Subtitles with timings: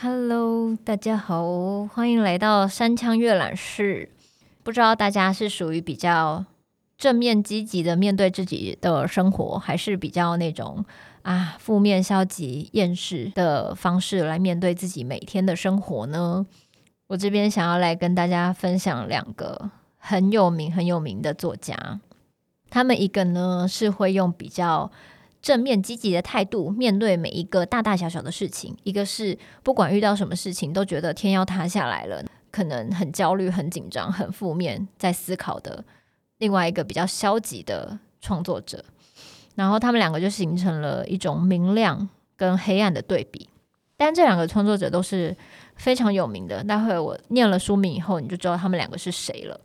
[0.00, 4.10] Hello，大家好，欢迎来到三枪阅览室。
[4.62, 6.44] 不知道大家是属于比较
[6.96, 10.84] 正面积极的面对自己的生活，还是比较那种
[11.22, 16.46] 啊负面消极厌世的方式来面对自己每天的生活呢？
[17.08, 22.00] 我这边想要来跟大家分享两个很有名很有名的作家，
[22.68, 24.90] 他们一个呢是会用比较
[25.40, 35.84] 正面积极的态度面对每一个大大小小的事情，一个是不管遇到什么事情都觉得天要塌下来了，可能很焦虑、很紧张、很负面，在思考的
[36.38, 38.84] 另外一个比较消极的创作者，
[39.54, 43.48] 然后他们两个就形成了一种明亮跟黑暗的对比，
[43.96, 45.36] 但这两个创作者都是。
[45.76, 49.60] 非常有名的，待会我念了书名以后，你就知道他们两个是谁了。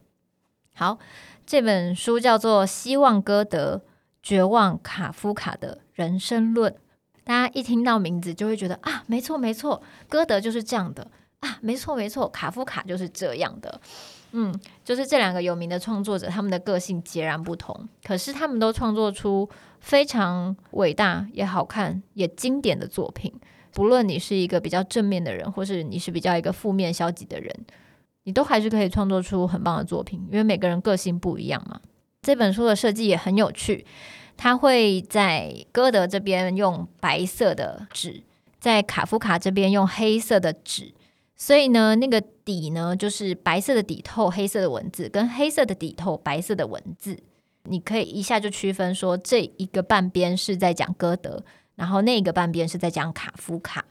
[0.74, 0.98] 好，
[1.46, 3.82] 这本书叫做《希望歌德，
[4.22, 6.72] 绝望卡夫卡的人生论》。
[7.24, 13.80] 大家一听到名字就会觉得啊，没错没错，歌德就是这样的啊，没错没错，卡夫卡就是这样的。
[14.32, 19.48] 嗯，就是这两个有名的创作者，他们的个性截然不同，可是他们都创作出
[19.80, 23.34] 非常伟大、也好看、也经典的作品。
[23.74, 27.54] 不论你是一个比较正面的人，或是你是比较一个负面消极的人，
[28.24, 31.80] 你都还是可以创作出很棒的作品，因为每个人个性不一样嘛。
[32.22, 33.86] 这本书的设计也很有趣，
[34.38, 38.24] 他会在歌德这边用白色的纸，
[38.60, 40.94] 在卡夫卡这边用黑色的纸，
[41.36, 47.18] 所以呢，那个底呢就是白色的底透黑色的文字，跟黑色的底透白色的文字，
[47.64, 51.44] 你可以一下就区分说这一个半边是在讲歌德。
[51.82, 53.84] 然后那个半边是在讲卡夫卡，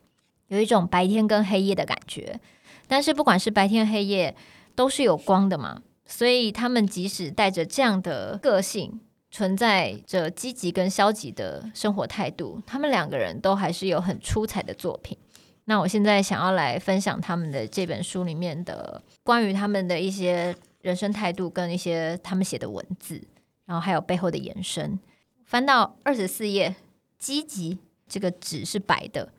[0.46, 2.38] 有一种白天跟黑夜的感觉。
[2.86, 4.36] 但是不管是白天黑夜，
[4.77, 5.83] 都是有光的嘛。
[6.06, 9.00] 所以他们即使带着这样的个性，
[9.33, 15.18] 存在着积极跟消极的生活态度，他们两个人都还是有很出彩的作品。
[15.64, 23.20] 那我现在想要来分享他们的这本书里面的关于他们的一些人生态度跟一些他们写的文字，
[23.67, 24.96] 然后还有背后的延伸。
[25.45, 26.77] 翻到二十四页。
[27.20, 29.33] 积极，这个纸是白的。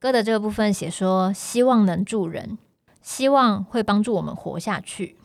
[0.00, 2.58] 歌德这个部分写说，希望能助人，
[3.02, 5.16] 希望会帮助我们活下去。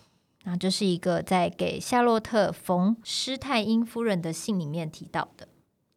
[0.43, 5.47] 那这是一个在给夏洛特·冯·施泰因夫人的信里面提到的。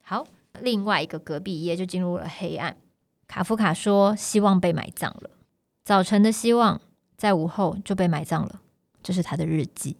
[0.02, 0.26] 好，
[0.60, 2.76] 另外一个隔壁一页就进入了黑暗。
[3.26, 5.30] 卡夫卡说，希望被埋葬了。
[5.84, 6.80] 早晨的希望
[7.16, 8.62] 在午后就被埋葬了。
[9.02, 9.96] 这是他的日记。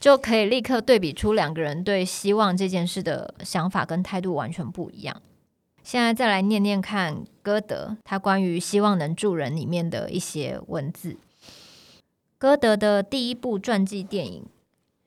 [0.00, 5.20] 就可以立刻对比出两个人对希望这件事的想法跟态度完全不一样。
[5.82, 11.16] 现在再来念念看歌德他关于希望能助人里面的一些文字。
[12.36, 14.42] 歌德的第一部传记电影《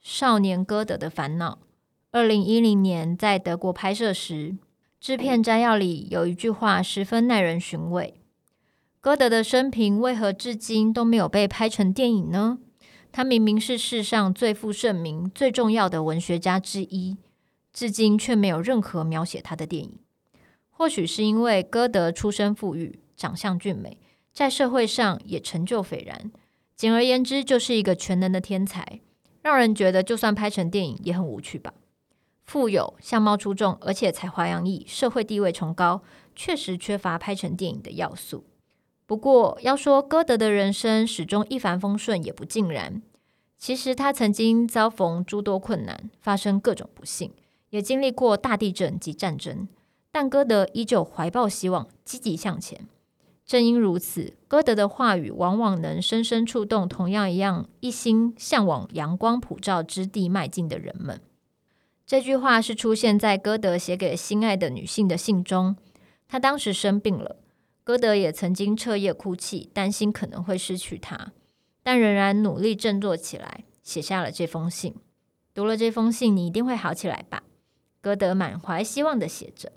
[0.02, 1.60] 少年歌德的烦恼》，
[2.12, 4.58] 二零一零年在德国拍摄时，
[5.00, 8.16] 制片摘要里有一句话十分耐人寻味：
[9.00, 12.58] 歌德的生平为何至今都没有被拍成电影呢？
[13.12, 17.18] 他明明是世上最负盛名、最重要的文学家之一，
[17.74, 20.00] 至今却没有任何描写他的电影。
[20.70, 23.98] 或许是因为歌德出身富裕、长相俊美，
[24.34, 26.32] 在社会上也成就斐然。
[26.76, 29.02] 简而言之，就是一个全能的天才，
[29.42, 31.74] 让人觉得就算拍成电影也很无趣吧。
[32.46, 36.02] 富有、相貌出众，而且才华洋溢，社会地位崇高，
[36.36, 38.46] 确实缺乏拍成电影的要素。
[39.12, 43.02] 不过，要说歌德的人生始终一帆风顺，也不尽然。
[43.58, 47.34] 其实他曾经遭逢诸多困难，发生各种不幸，
[47.72, 49.68] 也经历过大地震及战争。
[50.14, 52.88] 但歌德依旧怀抱希望，积极向前。
[53.46, 61.20] 正因如此，歌德的话语往往能深深触动同样一样一心向往阳光普照之地迈进的人们。
[62.08, 65.76] 这句话是出现在歌德写给心爱的女性的信中。
[66.30, 67.36] 他当时生病了。
[67.84, 71.34] 歌德也曾经彻夜哭泣，担心可能会失去他，
[71.82, 74.96] 但仍然努力振作起来，写下了这封信。
[75.54, 77.44] 读了这封信，你一定会好起来吧？
[78.00, 79.72] 歌德满怀希望地写着，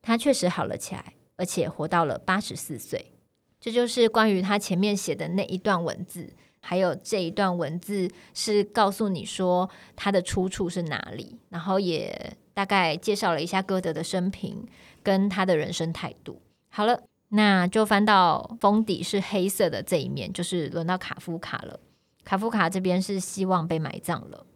[0.00, 3.12] 他确实好了起来，而且活到了八十四岁。
[3.60, 14.66] 这就是关于他前面写的那一段文字，还有这一段文字是告诉你说他的出处是哪里，然后也大概介绍了一下歌德的生平
[15.02, 16.40] 跟他的人生态度。
[16.70, 17.02] 好了。
[17.34, 21.80] 那就翻到封底是黑色的这一面，就是轮到卡夫卡了。
[22.24, 24.46] 卡夫卡这边是希望被埋葬了。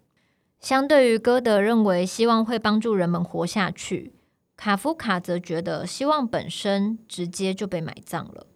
[0.61, 4.13] 相对于歌德认为希望会帮助人们活下去，
[4.57, 8.47] 卡夫卡则觉得希望本身直接就被埋葬了。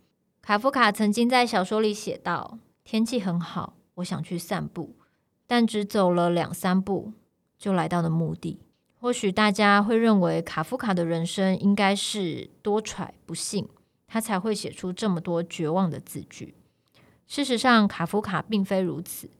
[0.43, 4.97] 卡夫卡曾经在小说里写道：“天气很好，我想去散步，
[5.47, 7.13] 但只走了两三步
[7.59, 8.61] 就来到了墓地。
[8.99, 13.67] 或许大家会认为卡夫卡的人生应该是多舛不幸，
[14.13, 16.57] 他才会写出这么多绝望的字句。
[17.29, 19.31] 事实上，卡夫卡并非如此。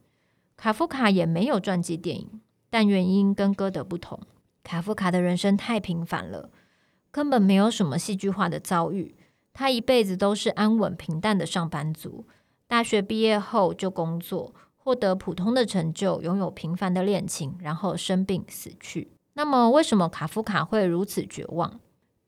[0.55, 4.17] 卡夫卡也没有传记电影，但原因跟歌德不同。
[4.63, 6.49] 卡夫卡的人生太平凡了，
[7.11, 9.17] 根本没有什么戏剧化的遭遇。
[9.51, 12.25] 他一辈子都是安稳平淡的上班族，
[12.67, 19.11] 大学毕业后就工作，获得普通的成就，拥有平凡的恋情，然后生病死去。
[19.33, 21.81] 那么，为什么卡夫卡会如此绝望？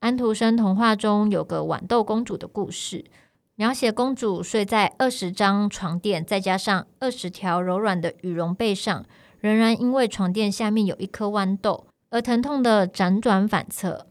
[0.04, 3.06] 安徒生童话中有个豌豆公主的故事，
[3.54, 9.06] 描写公主睡在二十张床垫，再加上二十条柔软的羽绒被上，
[9.40, 14.06] 仍然因为床垫下面有一颗豌豆而疼痛的辗转反侧。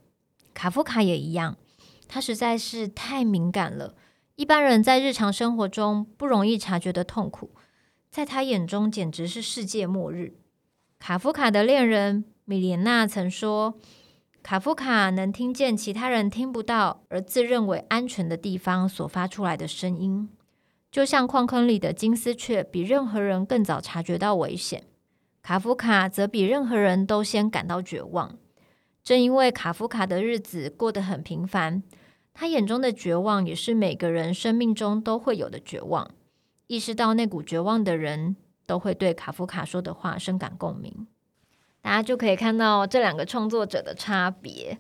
[0.56, 1.58] 卡夫卡也一样，
[2.08, 3.94] 他实在是太敏感了，
[4.36, 7.52] 一般人在日常生活中不容易察觉的痛苦，
[8.10, 10.34] 在他眼中简直是世界末日。
[10.98, 12.26] 卡夫卡的恋人。
[12.46, 13.76] 米莲娜曾说
[14.44, 20.30] ：“卡夫卡能听见其他人听不到而自认为安全的地方所发出来的声音，
[20.92, 24.84] 就像矿坑里的金丝雀比任何人更早察觉到危险。
[25.42, 28.38] 卡夫卡则比任何人都先感到绝望。
[29.02, 31.82] 正因为卡夫卡的日子过得很平凡，
[32.34, 36.12] 他眼中的绝望也是每个人生命中都会有的绝望。
[36.68, 38.36] 意识到那股绝望的人，
[38.66, 41.08] 都会对卡夫卡说的话深感共鸣。”
[41.84, 44.76] 大家就可以看到这两个创作者的差别。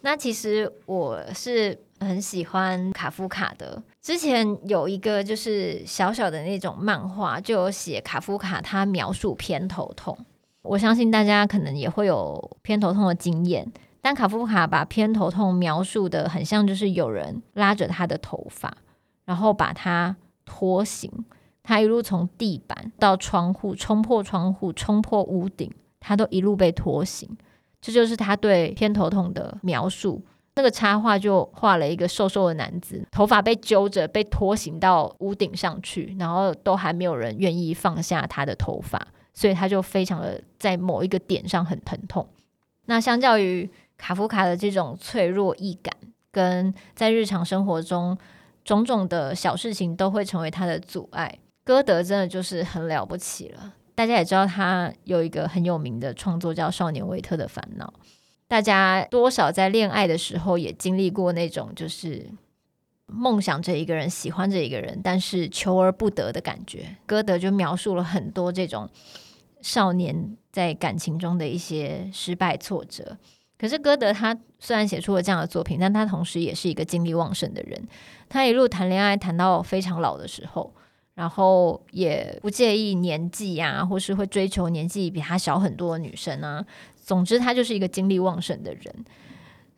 [0.00, 3.82] 那其实我是很喜欢卡夫卡的。
[4.00, 10.16] 之前有一个就是小小的那种漫画，就有写卡夫卡他描述偏头痛。
[10.62, 13.70] 我相信大家可能也会有偏头痛的经验，
[14.00, 18.76] 但卡夫卡把偏头痛描述得很像，就是有人拉着他的头发，
[19.24, 21.10] 然后把他拖行，
[21.62, 25.72] 他一路从地板到窗户，冲破窗户，冲破屋顶。
[26.00, 27.28] 他都一路被拖行，
[27.80, 30.24] 这就是他对偏头痛的描述。
[30.58, 42.26] 那个插画就画了一个瘦瘦的男子，头发被揪着，被拖行到屋顶上去，然后都还没有人愿意放下他的头发，所以他就非常的在某一个点上很疼痛。
[42.86, 45.94] 那相较于卡夫卡的这种脆弱易感，
[46.32, 48.16] 跟在日常生活中
[48.64, 53.74] 种种的小事情都会成为他的阻碍，歌德真的就是很了不起了。
[53.96, 57.92] 大家也知道，他有一个很有名的创作叫《少年维特的烦恼》。
[58.46, 62.30] 大家多少在恋爱的时候也经历过那种，就是
[63.06, 66.96] 梦想着一个人，喜欢着一个人，但是求而不得的感觉。
[67.06, 68.86] 歌德就描述了很多这种
[69.62, 73.16] 少年在感情中的一些失败挫折。
[73.58, 77.88] 可是歌德他虽然写出了这样的作品，但他同时也是一个精力旺盛的人。
[78.28, 80.74] 他一路谈恋爱谈到非常老的时候。
[81.16, 86.64] 然后也不介意年纪啊，或是会追求年纪比他小很多的女生啊。
[87.02, 89.04] 总之，他就是一个精力旺盛的人。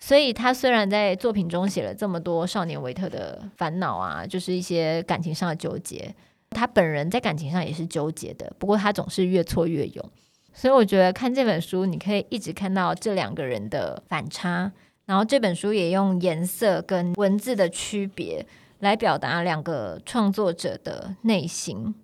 [0.00, 6.12] 所以，他虽然在作品中写了这么多少年维特的烦恼啊，就是一些感情上的纠结，
[6.50, 8.52] 他本人在感情上也是纠结的。
[8.58, 10.10] 不过，他总是越挫越勇。
[10.52, 14.72] 所以，我觉得看这本书，你可以一直看到这两个人的反差。
[15.06, 18.44] 然后，这本书也用颜色跟文字的区别。
[18.78, 21.94] 来表达两个创作者的内心。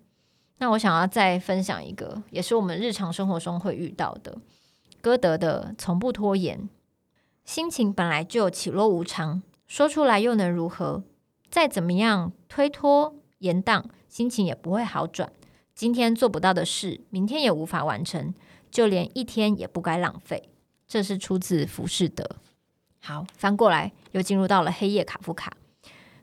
[0.57, 4.37] 那我想要再分享一个，也是我们日常生活中会遇到的。
[5.01, 6.69] 歌德的“从不拖延”，
[7.43, 11.03] 心情本来就起落无常，说出来又能如何？
[11.51, 15.31] 再怎么样推脱延宕，心情也不会好转。
[15.73, 18.33] 今天做不到的事，明天也无法完成，
[18.71, 20.49] 就连一天也不该浪费。
[20.87, 22.27] 这是出自浮士德。
[23.01, 25.55] 好，翻过来又进入到了黑夜卡夫卡。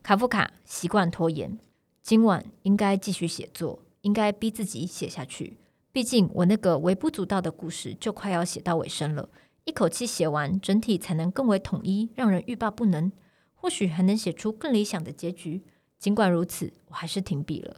[0.03, 1.59] 卡夫卡习惯拖延，
[2.03, 5.59] 今晚应该继续写作，应该逼自己写下去。
[5.93, 9.29] 毕竟我那个微不足道的故事就快要写到尾声了，
[9.65, 13.13] 一口气写完，整体才能更为统一，让人欲罢不能。
[13.55, 15.63] 或许还能写出更理想的结局。
[16.01, 17.77] 尽管如此，我还是停笔了，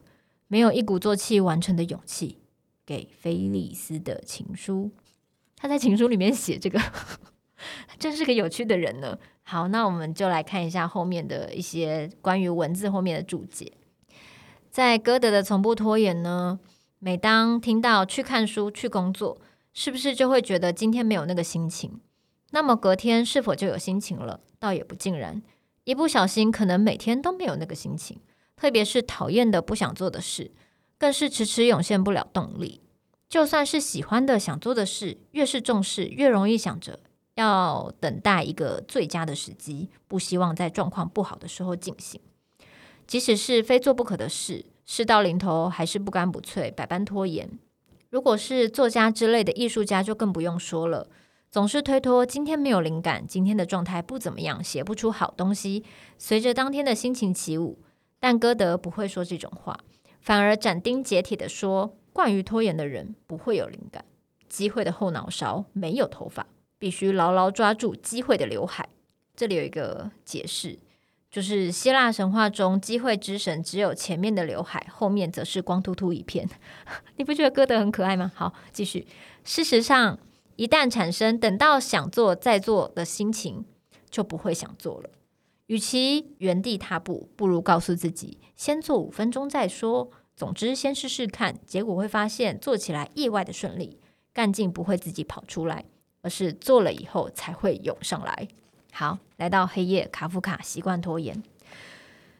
[0.49, 2.39] 没有一鼓作气完成的勇气。
[2.87, 4.91] 给菲利斯的情书，
[5.57, 6.81] 他在情书里面写这个。
[7.99, 9.19] 真是个有趣的人呢。
[9.47, 13.73] 好，那我们就来看一下后面的一些关于文字后面的注解。
[14.71, 16.59] 在歌德的从不拖延呢，
[16.99, 19.39] 每当听到去看书、去工作，
[19.73, 22.01] 是不是就会觉得今天没有那个心情？
[22.51, 24.41] 那么隔天是否就有心情了？
[24.59, 25.43] 倒也不尽然，
[25.85, 28.19] 一不小心可能每天都没有那个心情。
[28.57, 30.53] 特别是讨厌的、不想做的事，
[30.97, 32.81] 更是迟迟涌现不了动力。
[33.29, 37.01] 就算是喜欢的、想做的事，越是重视，越容易想着。
[37.35, 42.21] 要等待一个最佳的时机，不希望在状况不好的时候进行。
[43.07, 47.59] 即使是非做不可的事，事到临头还是不干不脆，百般拖延。
[48.11, 51.09] 如果是作家之类的艺术家，就更不用说了，
[51.51, 55.85] 总是推脱今天没有灵感，今天的状态不怎么样，写不出好东西，
[56.17, 57.79] 随着当天的心情起舞。
[58.21, 59.79] 但歌德不会说这种话，
[60.21, 64.05] 反而斩钉截铁地说：惯于拖延的人不会有灵感。
[64.49, 66.47] 机会的后脑勺没有头发，
[66.85, 68.87] 必须牢牢抓住机会的刘海。
[69.35, 70.79] 这里有一个解释，
[71.31, 76.47] 就是希腊神话中机会之神只有前面的刘海，后面则是光秃秃一片。
[77.17, 78.31] 你不觉得歌德很可爱吗？
[78.35, 79.07] 好，继续。
[79.45, 80.19] 事实上，
[80.57, 83.65] 一旦产生等到想做再做的心情，
[84.11, 85.09] 就不会想做了。
[85.69, 90.11] 与其原地踏步，不如告诉自己先做五分钟再说。
[90.37, 93.99] 总之，先试试看，结果会发现做起来意外的顺利。
[94.35, 95.87] 干劲不会自己跑出来，
[96.25, 98.49] 而是做了以后才会涌上来。
[98.93, 101.43] 好，来到黑夜，卡夫卡习惯拖延。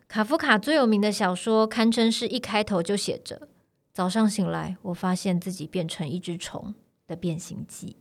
[0.09, 3.49] 卡夫卡最有名的小说，堪称是一开头就写着
[3.93, 6.75] “早上醒来，我发现自己变成一只虫”
[7.07, 7.97] 的《变形记》。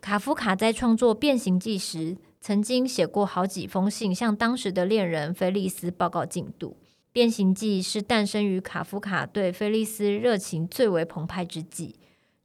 [0.00, 6.76] 卡夫卡在创作《变形记》时，曾经写过好几封信，向当时的恋人菲利斯报告进度。
[7.12, 11.96] 《变形记》是诞生于卡夫卡对菲利斯热情最为澎湃之际。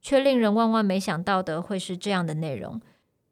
[0.01, 2.81] 却令人万万没想到的会是这样的内容，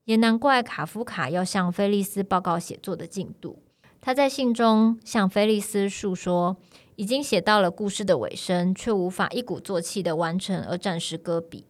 [0.06, 3.64] 也难怪卡夫卡要向菲利斯报告写作的进度。
[4.02, 6.56] 他在信中向菲利斯述说，
[6.96, 11.66] 已经写到了故事的尾声，却无法一鼓作气的完成，而暂时搁笔。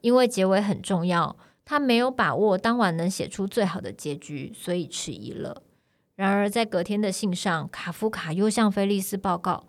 [0.00, 5.62] 因为结尾很重要，他没有把握当晚能写出最好的结局，所以迟疑了。
[6.16, 9.66] 然而在隔天的信上，卡夫卡又向菲利斯报告，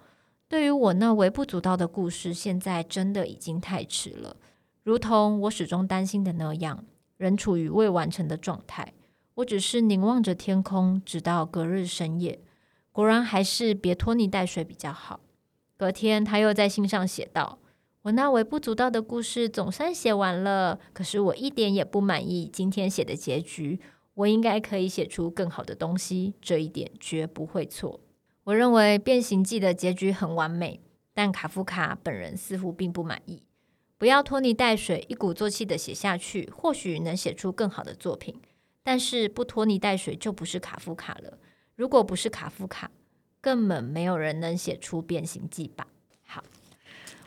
[0.47, 4.35] 对于我那微不足道的故事，现在真的已经太迟了。
[4.83, 6.85] 如同我始终担心的那样，
[7.17, 8.93] 仍处于未完成的状态。
[9.35, 12.41] 我只是凝望着天空，直到隔日深夜。
[12.91, 15.21] 果然还是别拖泥带水比较好。
[15.77, 17.59] 隔天，他又在信上写道
[18.03, 23.79] ：“我那微不足道的故事总算写完了，可是我一点也不满意今天写的结局。
[24.15, 28.01] 我应该可以写出更好的东西，这一点绝不会错。
[28.45, 30.81] 我认为《变形记》的结局很完美，
[31.13, 33.43] 但卡夫卡本人似乎并不满意。”
[33.99, 38.33] 不要拖泥带水，一鼓作气的写下去，或许能写出更好的作品。
[38.81, 41.37] 但是不拖泥带水就不是卡夫卡了。
[41.75, 42.89] 如果不是卡夫卡，
[43.41, 45.85] 根本没有人能写出《变形记》吧？
[46.25, 46.41] 好，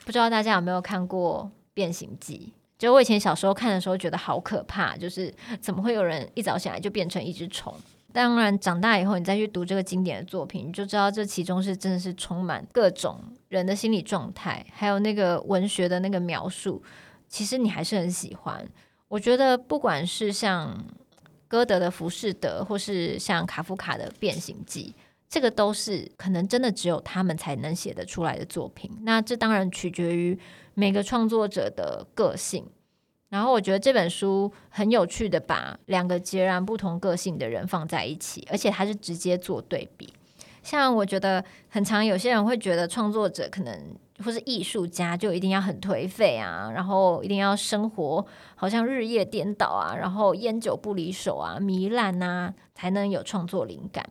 [0.07, 2.55] 不知道大家有没有看过《变形记》？
[2.79, 7.76] 就我以前小时候看的时候，觉得好可怕，就是怎么会有人一早醒来就变成一只虫？
[8.12, 16.83] 当然，长大以后你再去读这个经典的作品，你就知道这其中是真的是充满各种人的心理状态，还有那个文学的那个描述，
[17.28, 18.69] 其实你还是很喜欢。
[19.09, 20.85] 我觉得不管是像
[21.49, 24.95] 歌德的《浮士德》，或是像卡夫卡的《变形记》，
[25.28, 28.90] 这个都是可能真的只有他们才能写得出来的作品。
[29.02, 30.38] 那这当然取决于
[30.75, 32.66] 每个创作者的个性。
[33.33, 40.12] 然后我觉得这本书很有趣的，把两个截然不同个性的人放在一起，而且他是直接做对比。
[40.62, 48.25] 像我觉得很常有些人会觉得创作者可能或是艺术家就一定要很颓废啊，然后一定要生活
[48.55, 54.07] 好像日夜颠倒啊，然后烟酒不离手啊，糜烂啊，才能有创作灵感。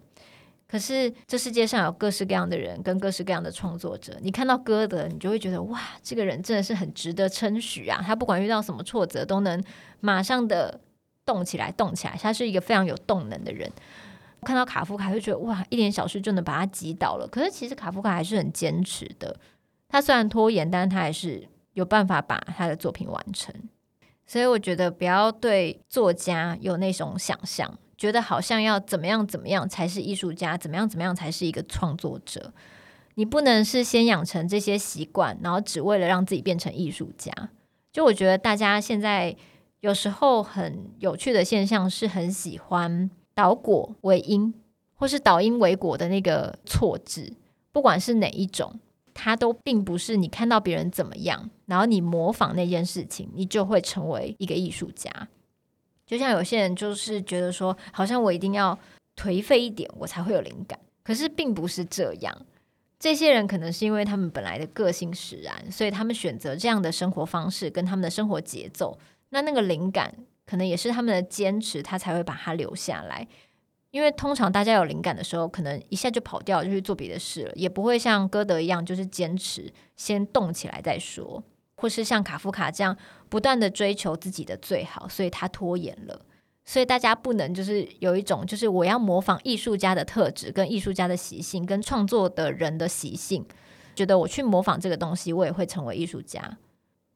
[0.71, 8.01] 可是这世界上有各式各样的人跟各式各样的创作者，你看到歌德，你就会觉得哇，这个人真的是很值得称许啊！
[8.01, 9.61] 他不管遇到什么挫折，都能
[9.99, 10.79] 马上的
[11.25, 12.17] 动起来，动起来。
[12.17, 13.69] 他是一个非常有动能的人。
[14.43, 17.27] 看到卡夫卡，就觉得哇，一点小事就能把他击倒了。
[17.27, 19.37] 可是其实卡夫卡还是很坚持的。
[19.89, 23.53] 他虽然拖延，但是他还是有办法把他的作品完成。
[24.25, 27.77] 所以我觉得不要对作家有那种想象。
[28.01, 32.51] 觉得好像要怎么样怎么样才是艺术家，怎么样怎么样才是一个创作者。
[33.13, 37.31] 你不能是先养成这些习惯，然后只为了让自己变成艺术家。
[37.91, 39.35] 就我觉得大家现在
[39.81, 44.51] 有时候很有趣的现象，是很喜欢倒果为因，
[44.95, 47.33] 或是倒因为果的那个错字。
[47.71, 48.79] 不管是哪一种，
[49.13, 55.27] 它都并不是你看到别人怎么样，然后你模仿那件事情，你就会成为一个艺术家。
[56.11, 58.77] 就像有些人就是觉得说，好像我一定要
[59.15, 60.77] 颓废一点，我才会有灵感。
[61.03, 62.45] 可是并不是这样。
[62.99, 68.99] 这些人可能是因为他们本来的个性使然，所以他们选择这样的生活方式跟他们的生活节奏。
[69.29, 70.13] 那那个灵感
[70.45, 73.25] 可能也是他们的坚持，他才会把它留下来。
[73.91, 81.41] 因为通常大家有灵感的时候，可能一下就跑掉，就去做别的事了，也不会像歌德一样，就是坚持先动起来再说。
[81.81, 82.95] 或是像卡夫卡这样
[83.27, 86.21] 不断的追求自己的最好，所以他拖延了。
[86.63, 93.43] 所以大家不能就是有一种就是我要模仿艺术家的特质、跟艺术家的习性、跟创作的人的习性，
[93.95, 96.55] 觉得我去模仿这个东西，我也会成为艺术家。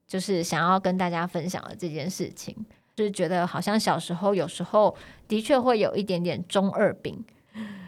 [0.08, 2.56] 就是想要跟大家分享的这件事情，
[2.96, 4.96] 就是觉得好像小时候有时候
[5.28, 7.24] 的确会有一点点中二病，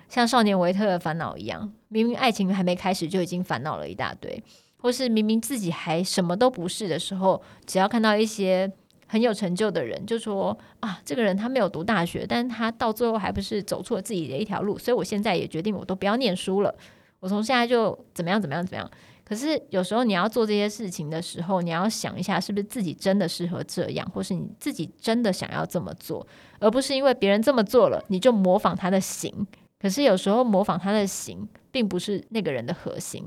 [0.08, 4.44] 像少年维特的烦恼一样，明明爱情还没开始就已经烦恼了一大堆，
[4.78, 8.72] 或是明明自己还什么都不是的时候，只要看到一些
[9.08, 16.76] 很有成就的人，就说啊，这个人他没有读大学，但是他到最后还不是走错自己的一条路，所以我现在也决定我都不要念书了，
[17.20, 18.92] 我从现在就怎么样怎么样怎么样。
[19.26, 26.26] 可是有时候你要做这些事情的时候，你要想一下，是不是自己真的适合这样，或是你自己真的想要这么做，
[26.60, 29.46] 而不是因为别人这么做了，你就模仿他的行。
[29.80, 33.24] 可是有时候模仿他的行，并不是那个人的核心。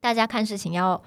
[0.00, 1.02] 大家看事情要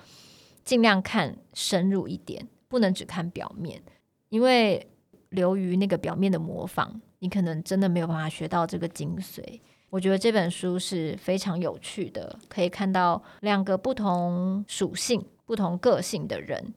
[0.63, 3.81] 尽量看深入一点，不能只看表面，
[4.29, 4.89] 因为
[5.29, 9.59] 流于那个表面的模仿，你可能真的没有办法学到这个精髓。
[9.89, 16.73] 我觉得这本书是非常有趣的，可以看到两个不同属性、不同个性的人，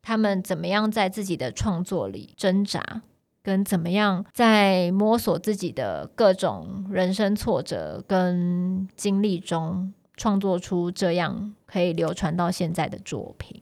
[0.00, 3.02] 他们怎么样在自己的创作里挣扎，
[3.42, 9.92] 跟怎么样在摸索自己的各种人生挫折跟经历中，
[10.22, 13.60] 创作出这样可以流传到现在的作品。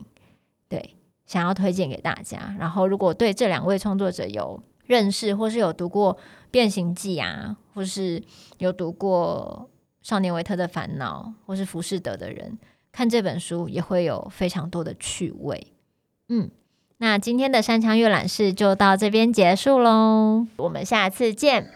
[0.69, 2.55] 对，想要推荐给大家。
[2.59, 6.19] 然后，如果对这两位创作者有认识，或是有读过。
[6.53, 8.21] 变形记啊，或是
[8.59, 9.71] 有读过
[10.09, 12.59] 《少年维特的烦恼》或是《浮士德》的人，
[12.91, 15.69] 看这本书也会有非常多的趣味。
[16.29, 16.51] 嗯，
[16.97, 21.71] 那今天的山羌阅览室就到这边结束喽，我们下次见。